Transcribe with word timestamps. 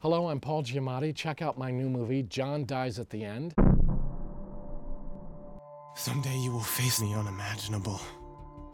Hello, 0.00 0.28
I'm 0.28 0.38
Paul 0.38 0.62
Giamatti. 0.62 1.12
Check 1.12 1.42
out 1.42 1.58
my 1.58 1.72
new 1.72 1.88
movie, 1.88 2.22
John 2.22 2.64
Dies 2.64 3.00
at 3.00 3.10
the 3.10 3.24
End. 3.24 3.52
Someday 5.96 6.38
you 6.38 6.52
will 6.52 6.60
face 6.60 7.00
the 7.00 7.12
unimaginable. 7.14 8.00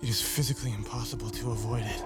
It 0.02 0.10
is 0.10 0.20
physically 0.20 0.74
impossible 0.74 1.30
to 1.30 1.52
avoid 1.52 1.82
it. 1.86 2.02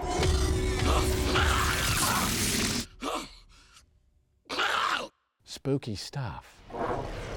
Spooky 5.43 5.97
stuff. 5.97 6.55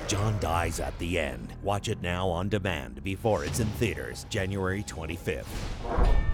John 0.07 0.39
Dies 0.39 0.79
at 0.79 0.95
the 0.99 1.17
End. 1.17 1.51
Watch 1.63 1.89
it 1.89 2.03
now 2.03 2.27
on 2.29 2.47
demand 2.47 3.03
before 3.03 3.43
it's 3.43 3.59
in 3.59 3.65
theaters 3.79 4.27
January 4.29 4.83
25th. 4.83 6.30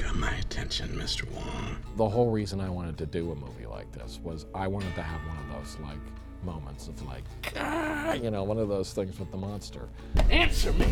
You 0.00 0.06
got 0.06 0.16
my 0.16 0.34
attention, 0.36 0.88
Mr. 0.96 1.30
Wong. 1.30 1.76
The 1.96 2.08
whole 2.08 2.30
reason 2.30 2.58
I 2.58 2.70
wanted 2.70 2.96
to 2.98 3.06
do 3.06 3.32
a 3.32 3.34
movie 3.34 3.66
like 3.66 3.92
this 3.92 4.18
was 4.22 4.46
I 4.54 4.66
wanted 4.66 4.94
to 4.94 5.02
have 5.02 5.20
one 5.26 5.36
of 5.36 5.54
those 5.54 5.76
like 5.80 5.98
moments 6.42 6.88
of 6.88 7.02
like, 7.02 7.24
"Ah," 7.54 8.14
you 8.14 8.30
know, 8.30 8.42
one 8.42 8.56
of 8.56 8.70
those 8.70 8.94
things 8.94 9.18
with 9.18 9.30
the 9.30 9.36
monster. 9.36 9.90
Answer 10.30 10.72
me. 10.72 10.86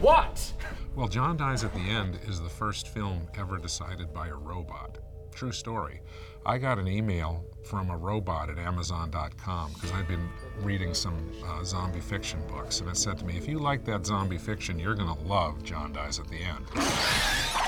What? 0.00 0.52
Well, 0.96 1.06
John 1.06 1.36
Dies 1.36 1.62
at 1.62 1.72
the 1.72 1.78
End 1.78 2.18
is 2.26 2.40
the 2.40 2.48
first 2.48 2.88
film 2.88 3.28
ever 3.38 3.58
decided 3.58 4.12
by 4.12 4.26
a 4.26 4.34
robot. 4.34 4.98
True 5.32 5.52
story. 5.52 6.00
I 6.44 6.58
got 6.58 6.80
an 6.80 6.88
email 6.88 7.44
from 7.62 7.90
a 7.90 7.96
robot 7.96 8.50
at 8.50 8.58
Amazon.com 8.58 9.72
because 9.74 9.92
I'd 9.92 10.08
been 10.08 10.28
reading 10.62 10.94
some 10.94 11.30
uh, 11.46 11.62
zombie 11.62 12.00
fiction 12.00 12.40
books, 12.48 12.80
and 12.80 12.90
it 12.90 12.96
said 12.96 13.18
to 13.18 13.24
me, 13.24 13.36
if 13.36 13.46
you 13.46 13.60
like 13.60 13.84
that 13.84 14.04
zombie 14.04 14.38
fiction, 14.38 14.80
you're 14.80 14.96
going 14.96 15.14
to 15.14 15.22
love 15.28 15.62
John 15.62 15.92
Dies 15.92 16.18
at 16.18 16.26
the 16.26 16.38
End. 16.38 17.67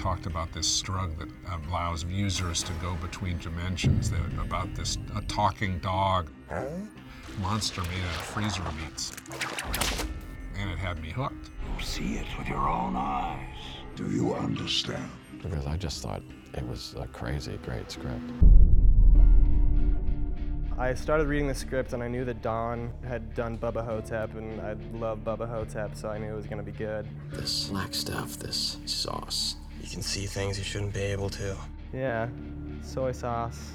It 0.00 0.02
talked 0.02 0.24
about 0.24 0.50
this 0.52 0.80
drug 0.80 1.18
that 1.18 1.28
allows 1.68 2.04
users 2.04 2.62
to 2.62 2.72
go 2.80 2.94
between 3.02 3.36
dimensions, 3.36 4.10
that, 4.10 4.18
about 4.40 4.74
this 4.74 4.96
a 5.14 5.20
talking 5.20 5.78
dog 5.80 6.30
monster 7.42 7.82
made 7.82 8.00
out 8.08 8.16
of 8.16 8.22
freezer 8.22 8.62
meats. 8.80 9.12
And 10.58 10.70
it 10.70 10.78
had 10.78 11.02
me 11.02 11.10
hooked. 11.10 11.50
You 11.76 11.84
See 11.84 12.14
it 12.14 12.24
with 12.38 12.48
your 12.48 12.66
own 12.66 12.96
eyes. 12.96 13.58
Do 13.94 14.10
you 14.10 14.32
understand? 14.32 15.10
Because 15.42 15.66
I 15.66 15.76
just 15.76 16.02
thought 16.02 16.22
it 16.54 16.66
was 16.66 16.94
a 16.98 17.06
crazy 17.08 17.58
great 17.62 17.90
script. 17.90 18.32
I 20.78 20.94
started 20.94 21.26
reading 21.26 21.46
the 21.46 21.54
script 21.54 21.92
and 21.92 22.02
I 22.02 22.08
knew 22.08 22.24
that 22.24 22.40
Don 22.40 22.90
had 23.06 23.34
done 23.34 23.58
Bubba 23.58 23.84
Ho-Tep 23.84 24.34
and 24.34 24.62
I 24.62 24.76
love 24.94 25.18
Bubba 25.18 25.46
Ho-Tep, 25.46 25.94
so 25.94 26.08
I 26.08 26.16
knew 26.16 26.32
it 26.32 26.36
was 26.36 26.46
going 26.46 26.56
to 26.56 26.64
be 26.64 26.72
good. 26.72 27.06
This 27.32 27.52
slack 27.52 27.92
stuff, 27.92 28.38
this 28.38 28.78
sauce. 28.86 29.56
You 29.80 29.88
can 29.88 30.02
see 30.02 30.26
things 30.26 30.58
you 30.58 30.64
shouldn't 30.64 30.94
be 30.94 31.00
able 31.00 31.30
to. 31.30 31.56
Yeah, 31.92 32.28
soy 32.82 33.12
sauce. 33.12 33.72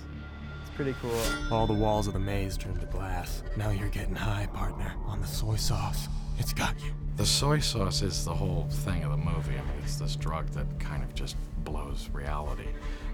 It's 0.61 0.75
pretty 0.75 0.95
cool. 1.01 1.19
All 1.51 1.67
the 1.67 1.73
walls 1.73 2.07
of 2.07 2.13
the 2.13 2.19
maze 2.19 2.57
turned 2.57 2.79
to 2.79 2.85
glass. 2.87 3.43
Now 3.57 3.71
you're 3.71 3.89
getting 3.89 4.15
high, 4.15 4.47
partner, 4.53 4.93
on 5.05 5.21
the 5.21 5.27
soy 5.27 5.55
sauce. 5.55 6.07
It's 6.37 6.53
got 6.53 6.75
you. 6.83 6.91
The 7.17 7.25
soy 7.25 7.59
sauce 7.59 8.01
is 8.01 8.25
the 8.25 8.33
whole 8.33 8.67
thing 8.69 9.03
of 9.03 9.11
the 9.11 9.17
movie. 9.17 9.53
I 9.53 9.61
mean, 9.61 9.81
it's 9.83 9.95
this 9.95 10.15
drug 10.15 10.47
that 10.49 10.79
kind 10.79 11.03
of 11.03 11.13
just 11.15 11.37
blows 11.63 12.09
reality 12.13 12.67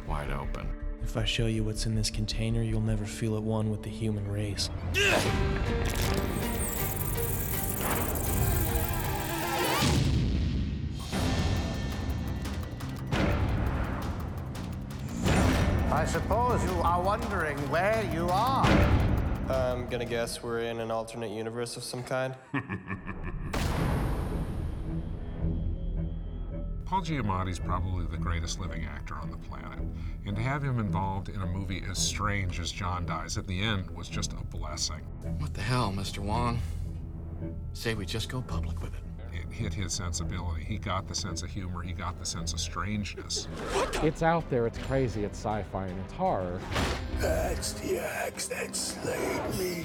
wide 0.08 0.32
open. 0.32 0.68
If 1.04 1.18
I 1.18 1.26
show 1.26 1.48
you 1.48 1.64
what's 1.64 1.86
in 1.86 1.96
this 1.96 2.10
container, 2.10 2.62
you'll 2.62 2.82
never 2.82 3.06
feel 3.06 3.36
at 3.38 3.44
one 3.44 3.70
with 3.72 3.84
the 3.84 3.90
human 3.90 4.28
race. 4.28 4.70
I 15.92 16.06
suppose 16.06 16.64
you 16.64 16.80
are 16.84 17.02
wondering 17.02 17.58
where 17.70 18.10
you 18.14 18.30
are. 18.30 18.66
I'm 19.50 19.88
gonna 19.90 20.06
guess 20.06 20.42
we're 20.42 20.60
in 20.60 20.80
an 20.80 20.90
alternate 20.90 21.32
universe 21.32 21.76
of 21.76 21.84
some 21.84 22.02
kind. 22.02 22.34
Paul 26.86 27.02
Giamatti's 27.02 27.60
probably 27.60 28.06
the 28.06 28.18
greatest 28.18 28.58
living 28.58 28.86
actor 28.86 29.16
on 29.16 29.32
the 29.32 29.38
planet. 29.38 29.80
And 30.26 30.34
to 30.36 30.42
have 30.42 30.64
him 30.64 30.80
involved 30.80 31.28
in 31.28 31.42
a 31.42 31.46
movie 31.46 31.84
as 31.90 31.98
strange 31.98 32.62
as 32.62 32.72
John 32.72 33.06
Dies 33.06 33.38
at 33.38 33.46
the 33.46 33.62
end 33.62 33.90
was 33.92 34.08
just 34.08 34.32
a 34.32 34.44
blessing. 34.46 35.02
What 35.40 35.54
the 35.54 35.62
hell, 35.62 35.92
Mr. 35.92 36.20
Wong? 36.20 36.62
Say 37.74 37.96
we 37.96 38.06
just 38.06 38.30
go 38.30 38.42
public 38.42 38.82
with 38.82 38.94
it. 38.94 39.11
It 39.34 39.52
hit 39.52 39.74
his 39.74 39.94
sensibility. 39.94 40.64
He 40.64 40.78
got 40.78 41.08
the 41.08 41.16
sense 41.16 41.42
of 41.44 41.50
humor, 41.50 41.82
he 41.82 41.94
got 41.94 42.20
the 42.20 42.26
sense 42.26 42.54
of 42.54 42.60
strangeness. 42.60 43.48
It's 44.04 44.24
out 44.24 44.50
there, 44.50 44.68
it's 44.68 44.78
crazy, 44.80 45.24
it's 45.24 45.40
sci 45.40 45.64
fi, 45.72 45.86
and 45.86 46.00
it's 46.04 46.14
horror. 46.14 46.60
That's 47.20 47.74
the 47.74 48.00
axe 48.00 48.48
that 48.48 48.76
slayed 48.76 49.56
me. 49.60 49.84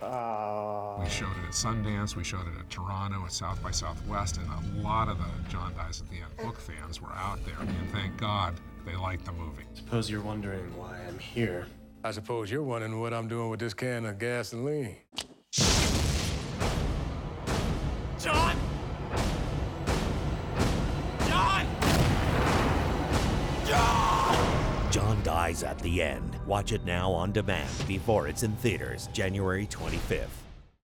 We 0.00 1.08
showed 1.14 1.30
it 1.30 1.46
at 1.46 1.54
Sundance, 1.54 2.16
we 2.16 2.24
showed 2.24 2.46
it 2.46 2.58
at 2.58 2.68
Toronto, 2.70 3.24
at 3.24 3.32
South 3.32 3.62
by 3.62 3.70
Southwest, 3.70 4.38
and 4.38 4.48
a 4.48 4.82
lot 4.82 5.08
of 5.08 5.18
the 5.18 5.24
John 5.48 5.72
Dies 5.74 6.00
at 6.00 6.08
the 6.10 6.16
End 6.16 6.36
book 6.36 6.58
fans 6.58 7.00
were 7.00 7.12
out 7.12 7.44
there. 7.44 7.56
And 7.60 7.90
thank 7.92 8.16
God 8.16 8.54
they 8.84 8.96
liked 8.96 9.24
the 9.24 9.32
movie. 9.32 9.64
Suppose 9.74 10.10
you're 10.10 10.20
wondering 10.20 10.76
why 10.76 10.98
I'm 11.08 11.18
here. 11.18 11.66
I 12.04 12.10
suppose 12.10 12.50
you're 12.50 12.62
wondering 12.62 13.00
what 13.00 13.12
I'm 13.14 13.28
doing 13.28 13.50
with 13.50 13.60
this 13.60 13.74
can 13.74 14.06
of 14.06 14.18
gasoline. 14.18 14.96
John! 18.18 18.56
John! 21.28 21.66
John! 23.64 24.90
John 24.90 25.22
Dies 25.22 25.62
at 25.62 25.78
the 25.78 26.02
End. 26.02 26.36
Watch 26.44 26.72
it 26.72 26.84
now 26.84 27.12
on 27.12 27.30
demand 27.30 27.70
before 27.86 28.26
it's 28.26 28.42
in 28.42 28.52
theaters 28.56 29.08
January 29.12 29.68
25th. 29.68 30.47